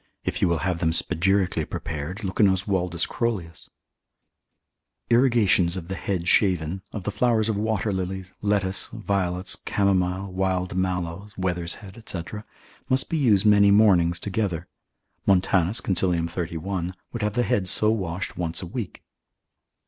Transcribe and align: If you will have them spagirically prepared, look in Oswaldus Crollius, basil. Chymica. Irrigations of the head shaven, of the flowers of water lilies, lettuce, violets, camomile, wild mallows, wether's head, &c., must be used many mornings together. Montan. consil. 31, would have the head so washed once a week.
If 0.25 0.41
you 0.41 0.47
will 0.47 0.57
have 0.65 0.79
them 0.79 0.93
spagirically 0.93 1.63
prepared, 1.63 2.23
look 2.23 2.39
in 2.39 2.47
Oswaldus 2.47 3.05
Crollius, 3.05 3.69
basil. 3.69 3.69
Chymica. 3.69 5.11
Irrigations 5.13 5.77
of 5.77 5.89
the 5.89 5.95
head 5.95 6.27
shaven, 6.27 6.81
of 6.91 7.03
the 7.03 7.11
flowers 7.11 7.49
of 7.49 7.55
water 7.55 7.93
lilies, 7.93 8.33
lettuce, 8.41 8.87
violets, 8.87 9.55
camomile, 9.57 10.31
wild 10.31 10.75
mallows, 10.75 11.37
wether's 11.37 11.75
head, 11.85 12.01
&c., 12.09 12.21
must 12.89 13.09
be 13.11 13.17
used 13.19 13.45
many 13.45 13.69
mornings 13.69 14.19
together. 14.19 14.67
Montan. 15.27 15.67
consil. 15.83 16.27
31, 16.27 16.93
would 17.13 17.21
have 17.21 17.33
the 17.33 17.43
head 17.43 17.67
so 17.67 17.91
washed 17.91 18.35
once 18.35 18.63
a 18.63 18.65
week. 18.65 19.03